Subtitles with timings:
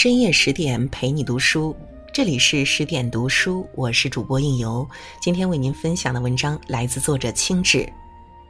[0.00, 1.74] 深夜十点陪你读书，
[2.14, 4.88] 这里是十点读书，我是主播应由。
[5.20, 7.78] 今天为您分享的文章来自作者清志，《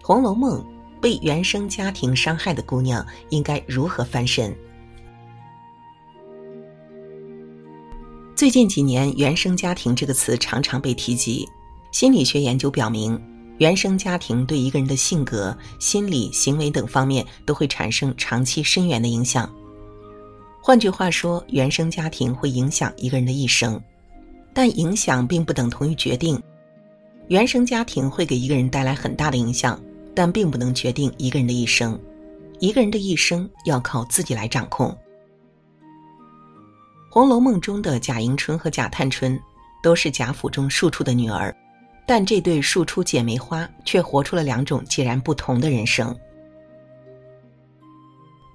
[0.03, 0.63] 红楼梦》
[1.01, 4.55] 被原生家庭伤害的姑娘应该如何翻身？
[8.37, 11.49] 最近几年，“原生家庭”这个词常常被提及。
[11.93, 13.19] 心理学研究表明，
[13.57, 19.51] 原生家庭对一个人的性格、心理、行为等方面都会产生长期深远的影响。
[20.61, 23.81] 换句话说，原生家庭会影响一个人的一生，
[24.53, 26.41] 但影响并不等同于决定。
[27.29, 29.81] 原生家庭会给一个人带来很大的影响，
[30.15, 31.99] 但并不能决定一个人的一生。
[32.59, 34.89] 一个人的一生要靠自己来掌控。
[37.11, 39.41] 《红楼梦》中的贾迎春和贾探春
[39.83, 41.55] 都是贾府中庶出的女儿，
[42.07, 46.15] 但这对庶出姐妹花却活出了两种截然不同的人生。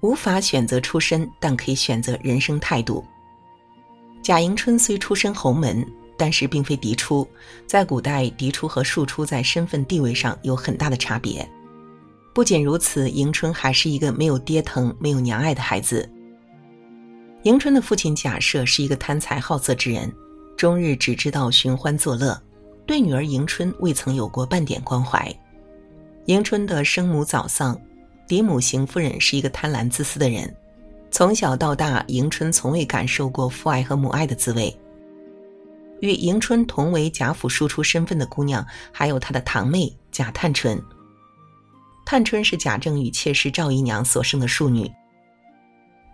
[0.04, 3.02] 无法选择出身，但可以选择人生态度。
[4.22, 5.82] 贾迎春虽出身侯门，
[6.14, 7.26] 但是并非嫡出。
[7.66, 11.48] 在古代，嫡出和庶出在身份地位上有很大的差别。
[12.34, 16.06] 不仅如此，迎春还是一个没有爹疼、没有娘爱的孩子。
[17.44, 20.12] 迎春的父亲贾赦是一个贪财好色之人，
[20.54, 22.38] 终日只知道寻欢作乐，
[22.84, 25.34] 对女儿迎春未曾有过半点关怀。
[26.26, 27.80] 迎春的生母早丧。
[28.26, 30.54] 嫡母邢夫人是一个贪婪自私的人，
[31.10, 34.74] 从小到大，迎春从未感受过父爱和母爱的滋味。
[36.00, 40.80] 与迎春同为贾府庶出身份的姑娘，还有她的堂妹贾探春。
[42.06, 44.90] 探春是贾政与妾室赵姨娘所生的庶女。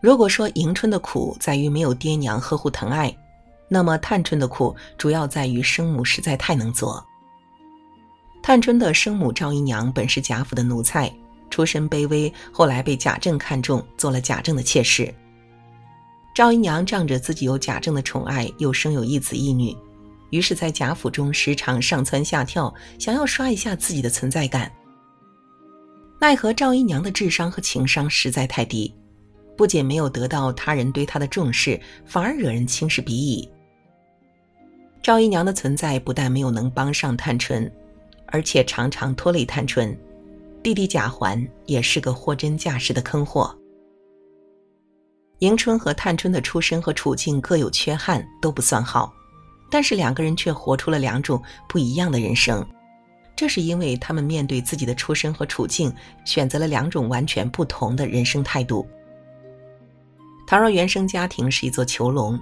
[0.00, 3.16] 如果说迎春的苦在于没有爹娘呵护疼爱，
[3.68, 7.04] 那么探春的苦主要在于生母实在太能做。
[8.42, 11.12] 探春的生母赵姨娘本是贾府的奴才。
[11.50, 15.12] 出身卑微，后来被贾政看中，做了贾政的妾室。
[16.34, 19.76] 赵姨娘仗着自己有贾政的宠爱，又生有一子一女，
[20.30, 24.70] 于是，在贾府中时常上蹿下跳，想要刷一下自己的存在感。
[26.20, 28.94] 奈何赵姨娘的智商和情商实在太低，
[29.56, 33.46] 不仅没有得到他人对她的重视，反而惹人轻视鄙夷。
[35.02, 37.70] 赵姨娘的存在不但没有能帮上探春，
[38.26, 39.98] 而且常常拖累探春。
[40.62, 43.56] 弟弟贾环也是个货真价实的坑货。
[45.38, 49.10] 迎春和探春的出身和处境各有缺憾，都不算好，
[49.70, 52.66] 但是两个人却活出了两种不一样的人生。
[53.34, 55.90] 这是因为他们面对自己的出身和处境，
[56.26, 58.86] 选择了两种完全不同的人生态度。
[60.46, 62.38] 倘若原生家庭是一座囚笼，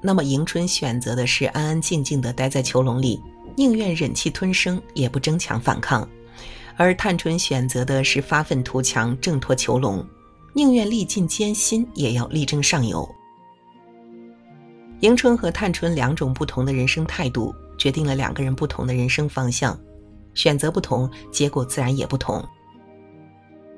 [0.00, 3.20] 那么迎春选择的是安安静静的待在囚笼里，
[3.56, 6.08] 宁愿忍气吞声，也不争强反抗。
[6.76, 10.06] 而探春选择的是发愤图强，挣脱囚笼，
[10.52, 13.08] 宁愿历尽艰辛，也要力争上游。
[15.00, 19.78] 迎春和探春两种不同的人生态度，决定了两个人不同的人生方向。
[20.34, 22.44] 选择不同，结果自然也不同。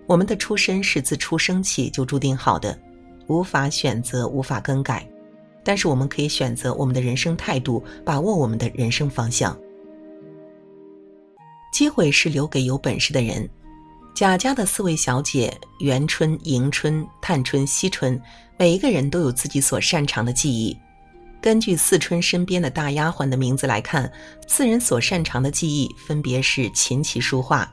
[0.06, 2.76] 我们的出身是自出生起就注定好的，
[3.28, 5.08] 无法选择，无法更改。
[5.62, 9.56] 但是我们可以选择我们的人生态度，把握我们的人生方向。
[11.70, 13.48] 机会是留给有本事的人。
[14.14, 18.20] 贾家的四位小姐元春、迎春、探春、惜春，
[18.58, 20.76] 每一个人都有自己所擅长的技艺。
[21.40, 24.10] 根据四春身边的大丫鬟的名字来看，
[24.48, 27.72] 四人所擅长的技艺分别是琴棋书画。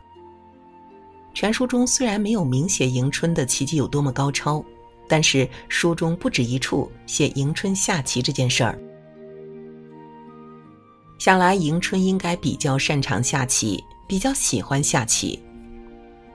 [1.33, 4.63] 全书中虽然没有明写迎春的棋技有多么高超，
[5.07, 8.79] 但是书中不止一处写迎春下棋这件事儿。
[11.17, 15.41] 想来迎春应该比较擅长下棋，比较喜欢下棋。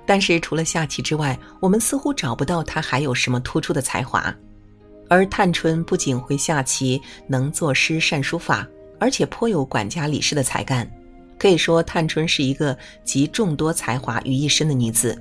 [0.07, 4.35] 但是除了下棋之外，我们似乎找不到她还有什么突出的才华。
[5.09, 8.67] 而探春不仅会下棋，能作诗善书法，
[8.99, 10.89] 而且颇有管家理事的才干。
[11.39, 15.21] 可以说，探春是一个集众多才华于一身的女子。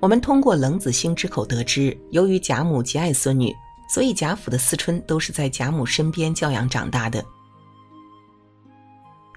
[0.00, 3.54] 我们通过冷子兴之口得知，由于贾母极爱孙女，
[3.88, 7.24] 所以贾府的思春都是在贾母身边教养长大的。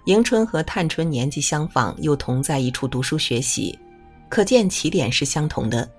[0.07, 3.77] 迎春和探春年纪相仿，又同在一处读书学习，
[4.29, 5.89] 可见起点是相同的，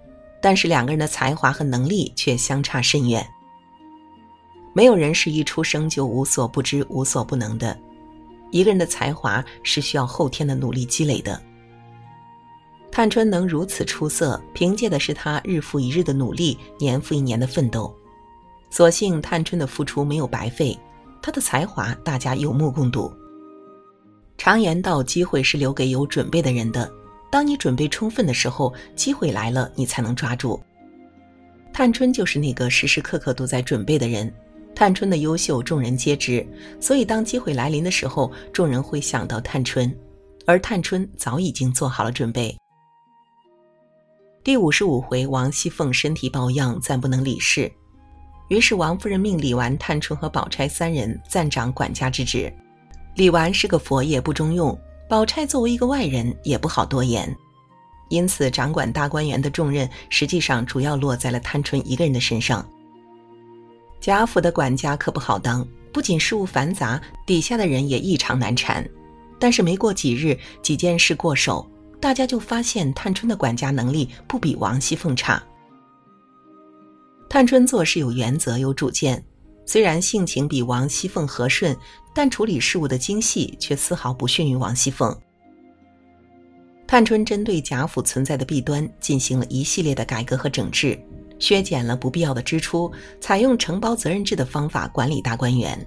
[0.40, 3.26] 但是两个人的才华和能力却相差甚远。
[4.72, 7.78] 没有人是一出生就无所不知、无所不能的，
[8.50, 11.38] 一个人的才华是需要后天的努力积累的。
[12.90, 17.94] 探春能如此出色，凭借的是她日复一日的努力，年复一年的奋斗。
[18.70, 20.78] 所幸探春的付出没有白费，
[21.20, 23.12] 她的才华大家有目共睹。
[24.38, 26.90] 常言道，机会是留给有准备的人的。
[27.31, 30.58] 当你准备充分的时候，机会来了，你才能抓住。
[31.73, 34.32] 探春就是那个时时刻刻都在准备的人。
[34.75, 36.46] 探春的优秀，众人皆知，
[36.81, 39.93] 所以当机会来临的时候，众人会想到探春，
[40.46, 42.56] 而探春早已经做好了准备。
[44.44, 47.70] 第五十五回，王熙凤身体抱恙，暂不能理事，
[48.49, 52.50] 于是王夫人命李纨、探春和宝钗三人暂掌管家之职。
[53.19, 54.73] 李纨是个佛爷，不中用；
[55.09, 57.37] 宝钗作为一个外人，也不好多言，
[58.11, 62.65] 因此掌管大观园的重任，实际上主要落在了探春一个人的身上。
[64.00, 68.88] 贾府的管家可不好当，不仅事务繁杂，底下的人也异常难缠。
[69.37, 71.69] 但是没过几日，几件事过手，
[72.00, 75.43] 大家就发现探春的管家能力不比王熙凤差。
[77.29, 79.20] 探春做事有原则、有主见，
[79.69, 81.76] 虽然性情比王熙凤和顺，
[82.15, 85.15] 但处理事务的精细却丝毫不逊于王熙凤。
[86.87, 90.99] 探春针对贾府存在的弊端，进行了一系列的改革和整治。
[91.38, 95.87] 削减了不必要的支出，采用承包责任制的方法管理大观园。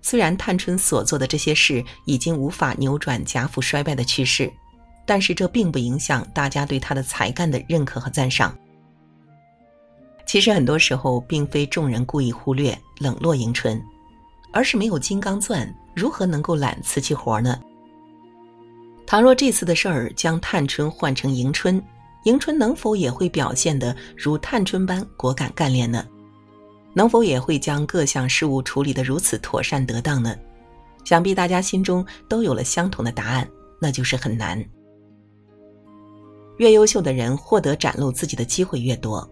[0.00, 4.50] 虽然探春所做的这些事已经无法扭转贾府衰败的趋势，
[5.04, 8.56] 但是这并不影响大家对她的才干的认可和赞赏。
[10.30, 13.84] 其实很多时候，并非众人故意忽略冷落迎春，
[14.52, 17.60] 而是没有金刚钻，如何能够揽瓷器活呢？
[19.08, 21.82] 倘若这次的事儿将探春换成迎春。
[22.26, 26.06] 迎春能否也会表现得如探春般果敢干练呢？
[26.94, 30.36] 能否也会将各项事务处理得如此妥善得当呢？
[31.04, 33.50] 想必大家心中都有了相同的答案，
[33.80, 34.64] 那就是很难。
[36.58, 39.28] 越优秀的人获得展露自己的机会越多，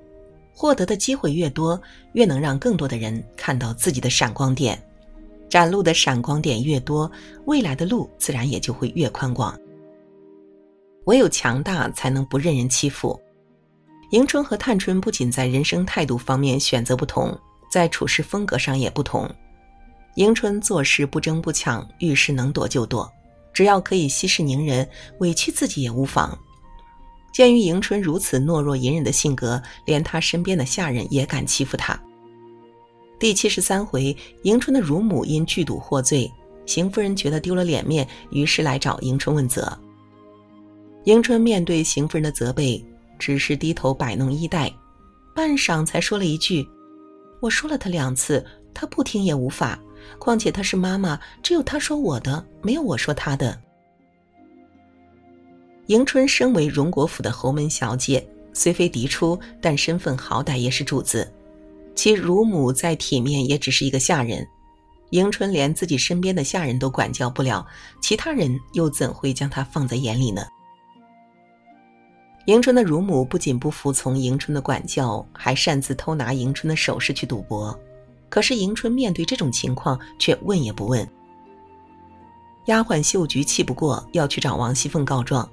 [0.59, 1.81] 获得的机会越多，
[2.15, 4.77] 越能让更多的人看到自己的闪光点，
[5.49, 7.09] 展露的闪光点越多，
[7.45, 9.57] 未来的路自然也就会越宽广。
[11.05, 13.17] 唯有强大，才能不任人欺负。
[14.11, 17.39] 迎春和探春不仅在人生态度方面选择不同，
[17.71, 19.33] 在处事风格上也不同。
[20.17, 23.09] 迎春做事不争不抢，遇事能躲就躲，
[23.53, 24.89] 只要可以息事宁人，
[25.21, 26.37] 委屈自己也无妨。
[27.33, 31.99] 鉴于迎春如此懦弱隐忍的性格，连她身边的下人也敢欺负她。
[33.19, 36.31] 第七十三回，迎春的乳母因剧赌获罪，
[36.67, 39.77] 邢夫人觉得丢了脸面，于是来找迎春问责。
[41.05, 42.85] 迎春面对邢夫人的责备，
[43.19, 44.73] 只是低头摆弄衣带，
[45.35, 46.67] 半晌才说了一句
[47.41, 49.79] ：“我说了他两次，他不听也无法。
[50.19, 53.61] 况且他是妈妈，只有他说我的，没有我说他的。”
[55.89, 61.33] 迎春身为荣国府的侯门小姐，虽非嫡出，但身份好歹也是主子，
[61.95, 64.47] 其乳母再体面，也只是一个下人。
[65.11, 67.67] 迎春连自己身边的下人都管教不了，
[68.03, 70.43] 其他人又怎会将她放在眼里呢？
[72.45, 77.79] 迎春的乳母不仅不服从迎春的管教，还擅自偷拿迎春的首饰去赌博。
[78.29, 81.09] 可是迎春面对这种情况，却问也不问。
[82.67, 85.49] 丫鬟秀菊气不过，要去找王熙凤告状。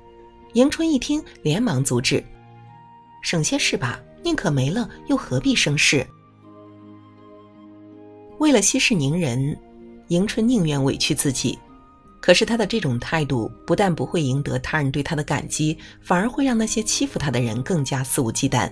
[0.56, 2.24] 迎春一听，连忙阻止
[3.22, 6.08] ：“省些事吧，宁可没了，又何必生事？”
[8.40, 9.54] 为了息事宁人，
[10.08, 11.60] 迎春宁愿委屈自己。
[12.22, 18.72] 可是他的这种态度，不但不会赢得他人对他的感激，反而会让那些欺负他的人更加肆无忌惮。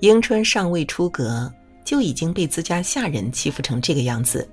[0.00, 1.52] 迎春尚未出阁，
[1.84, 4.48] 就已经被自家下人欺负成这个样子，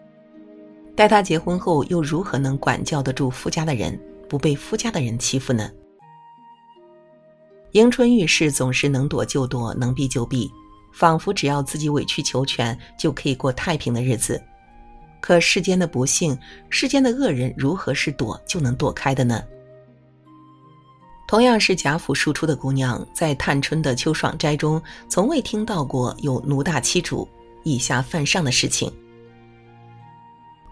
[0.98, 3.98] 待他结婚后，又如何能管教得住夫家的人，
[4.32, 5.70] 不被夫家的人欺负呢？
[7.74, 10.50] 迎春遇事总是能躲就躲，能避就避，
[10.94, 14.42] 仿佛只要自己委曲求全，就可以过太平的日子。
[15.20, 19.44] 可世间的不幸，世间的恶人，如何是躲就能躲开的呢？
[21.28, 27.28] 同样是贾府庶出的姑娘，在探春的秋爽斋中，从未听到过有奴大欺主、
[27.64, 28.90] 以下犯上的事情。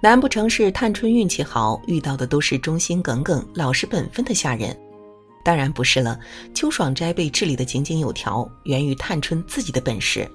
[0.01, 4.77] 难不成是探春运气好，遇到的都是忠心耿耿、老实本分的下人？
[5.43, 6.17] 当然不是了。
[6.53, 10.29] 秋爽斋被治理的井井有条，源于探春自己的本事。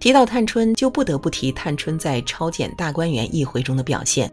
[0.00, 4.30] 提到探春，就不得不提探春在抄检大观园一回中的表现。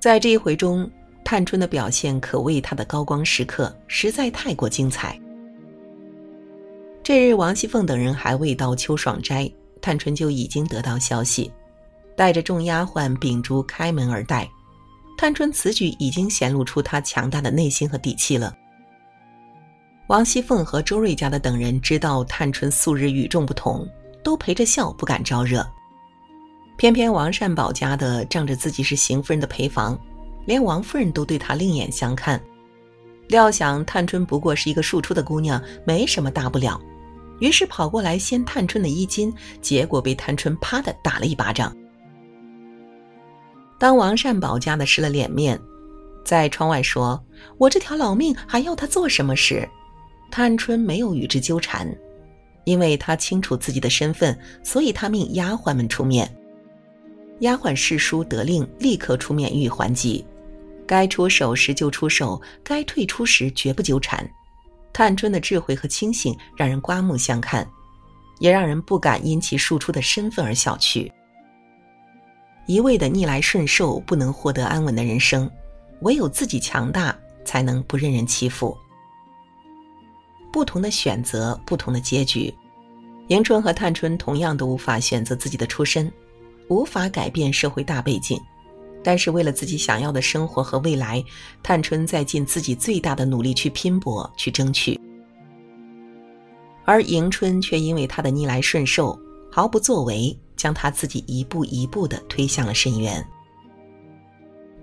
[0.00, 0.88] 在这一回中，
[1.24, 5.18] 探春的表现可谓她的高光时刻，实在太过精彩。
[7.02, 11.50] 这日，王熙凤等人还未到秋爽斋，探春就已经得到消息，
[12.18, 14.46] 带着众丫鬟秉烛开门而待。
[15.16, 18.54] 探春此举已经显露出她强大的内心和底气了。
[20.08, 23.88] 王熙凤和周瑞家的等人知道探春素日与众不同。
[24.24, 25.66] 都陪着笑，不敢招惹。
[26.76, 29.98] 偏偏王善保家的仗着自己是邢夫人的陪房，
[30.44, 32.38] 连王夫人都对他另眼相看。
[33.28, 36.78] 料想探春不过是一个庶出的姑娘，没什么大不了，
[37.40, 39.32] 于是跑过来掀探春的衣襟，
[39.62, 41.74] 结果被探春啪的打了一巴掌。
[43.78, 45.58] 当王善保家的失了脸面，
[46.24, 47.22] 在窗外说
[47.58, 49.68] ：“我这条老命还要他做什么事？”
[50.30, 51.88] 探春没有与之纠缠，
[52.64, 56.30] 因为她清楚自己的身份，所以她命丫鬟们出面。
[57.40, 60.22] 丫鬟侍书得令，立刻出面予以还击。
[60.86, 64.28] 该出手时就出手，该退出时绝不纠缠。
[64.92, 67.66] 探春的智慧和清醒让人刮目相看，
[68.40, 71.10] 也让人不敢因其庶出的身份而小觑。
[72.68, 75.48] 一味的逆来顺受，不能获得安稳的人生；
[76.02, 78.76] 唯有自己强大，才能不任人欺负。
[80.52, 82.52] 不同的选择，不同的结局。
[83.28, 86.12] 迎春和探春同样都无法选择自己的出身，
[86.68, 88.38] 无法改变社会大背景。
[89.02, 91.24] 但是为了自己想要的生活和未来，
[91.62, 95.00] 探春在尽自己最大的努力去拼搏、去争取，
[96.84, 99.18] 而迎春却因为她的逆来顺受，
[99.58, 103.26] 毫不作为，将他自己一步一步地推向了深渊。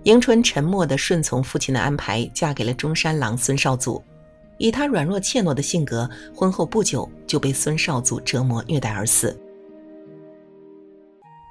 [0.03, 4.03] 迎春沉默地顺从父亲的安排，嫁给了中山狼孙绍祖。
[4.57, 9.39] 以她软弱怯懦的性格，婚后不久就被孙绍祖折磨虐待而死。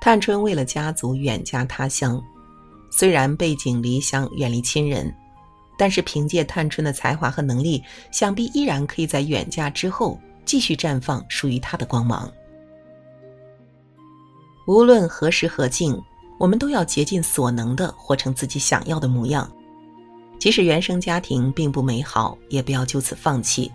[0.03, 2.23] 探春为了家族远嫁他乡。
[2.91, 5.11] 虽然背井离乡，远离亲人，
[5.79, 12.31] 但是凭借探春的才华和能力，想必依然可以在远嫁之后继续绽放属于她的光芒。
[14.67, 16.01] 无论何时何境，
[16.39, 19.51] 我们都要竭尽所能的活成自己想要的模样。
[20.39, 23.71] 即使原生家庭并不美好，也不要就此放弃。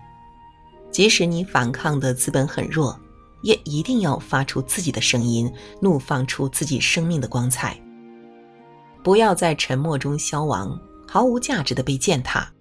[0.91, 3.00] 即使你反抗的资本很弱，
[3.43, 7.79] 也一定要发出自己的声音，怒放出自己生命的光彩。
[9.03, 10.77] 不要在沉默中消亡，
[11.08, 12.51] 毫无价值的被践踏。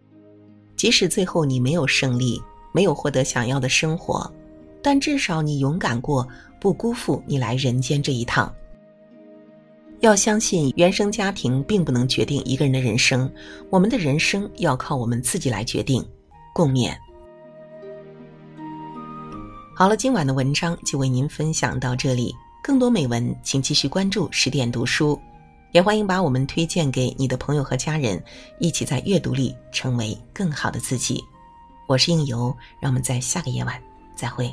[0.77, 2.41] 即使最后你没有胜利，
[2.73, 4.31] 没有获得想要的生活，
[4.83, 6.27] 但至少你勇敢过，
[6.61, 8.53] 不辜负你来人间这一趟。
[10.01, 13.29] 要相信，原生家庭并不能决定一个人的人生，
[13.69, 16.05] 我们的人生要靠我们自己来决定。
[16.55, 16.97] 共勉。
[19.75, 25.19] 好了，今晚的文章就为您分享到这里，更多美文请继续关注十点读书。
[25.73, 28.23] 也欢迎把我们推荐给你的朋友和家人，
[28.59, 31.23] 一起在阅读里成为更好的自己。
[31.87, 33.81] 我是应由，让我们在下个夜晚
[34.17, 34.53] 再会。